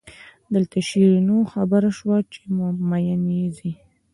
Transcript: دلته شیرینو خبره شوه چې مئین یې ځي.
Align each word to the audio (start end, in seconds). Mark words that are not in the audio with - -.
دلته 0.53 0.77
شیرینو 0.87 1.37
خبره 1.53 1.89
شوه 1.97 2.17
چې 2.33 2.39
مئین 2.89 3.21
یې 3.37 3.45
ځي. 3.57 3.71